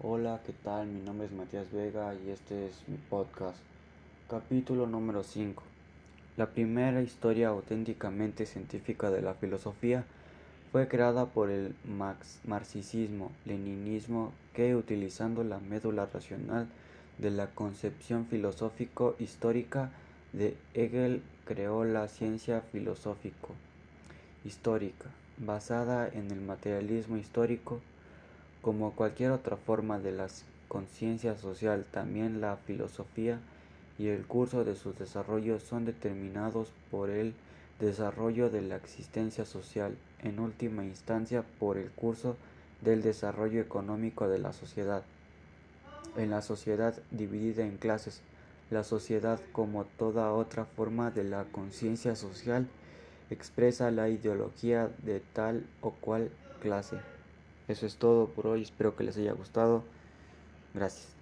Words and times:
Hola, 0.00 0.38
¿qué 0.46 0.52
tal? 0.52 0.86
Mi 0.86 1.00
nombre 1.00 1.26
es 1.26 1.32
Matías 1.32 1.72
Vega 1.72 2.14
y 2.14 2.30
este 2.30 2.68
es 2.68 2.84
mi 2.86 2.96
podcast. 3.10 3.58
Capítulo 4.30 4.86
número 4.86 5.24
5. 5.24 5.60
La 6.36 6.46
primera 6.46 7.02
historia 7.02 7.48
auténticamente 7.48 8.46
científica 8.46 9.10
de 9.10 9.22
la 9.22 9.34
filosofía 9.34 10.04
fue 10.70 10.86
creada 10.86 11.26
por 11.26 11.50
el 11.50 11.74
marxismo-leninismo 12.46 14.30
que, 14.54 14.76
utilizando 14.76 15.42
la 15.42 15.58
médula 15.58 16.06
racional 16.06 16.68
de 17.18 17.32
la 17.32 17.48
concepción 17.48 18.24
filosófico-histórica 18.26 19.90
de 20.32 20.56
Hegel, 20.74 21.22
creó 21.44 21.84
la 21.84 22.06
ciencia 22.06 22.60
filosófico-histórica, 22.70 25.06
basada 25.38 26.06
en 26.06 26.30
el 26.30 26.40
materialismo 26.40 27.16
histórico 27.16 27.80
como 28.62 28.92
cualquier 28.92 29.30
otra 29.30 29.56
forma 29.56 29.98
de 29.98 30.12
la 30.12 30.28
conciencia 30.68 31.36
social, 31.36 31.84
también 31.90 32.40
la 32.40 32.56
filosofía 32.56 33.38
y 33.98 34.08
el 34.08 34.24
curso 34.26 34.64
de 34.64 34.74
su 34.74 34.92
desarrollo 34.92 35.58
son 35.58 35.84
determinados 35.84 36.68
por 36.90 37.10
el 37.10 37.34
desarrollo 37.80 38.50
de 38.50 38.62
la 38.62 38.76
existencia 38.76 39.44
social, 39.44 39.96
en 40.22 40.40
última 40.40 40.84
instancia 40.84 41.44
por 41.58 41.76
el 41.76 41.90
curso 41.90 42.36
del 42.82 43.02
desarrollo 43.02 43.60
económico 43.60 44.28
de 44.28 44.38
la 44.38 44.52
sociedad. 44.52 45.02
En 46.16 46.30
la 46.30 46.42
sociedad 46.42 46.94
dividida 47.10 47.64
en 47.64 47.76
clases, 47.76 48.20
la 48.70 48.84
sociedad, 48.84 49.40
como 49.52 49.84
toda 49.84 50.32
otra 50.32 50.64
forma 50.64 51.10
de 51.10 51.24
la 51.24 51.44
conciencia 51.44 52.16
social, 52.16 52.66
expresa 53.30 53.90
la 53.90 54.08
ideología 54.08 54.90
de 55.04 55.20
tal 55.20 55.64
o 55.80 55.90
cual 55.92 56.30
clase. 56.60 57.17
Eso 57.68 57.86
es 57.86 57.98
todo 57.98 58.34
por 58.34 58.46
hoy, 58.48 58.62
espero 58.62 58.96
que 58.96 59.04
les 59.04 59.16
haya 59.16 59.32
gustado. 59.32 59.84
Gracias. 60.74 61.17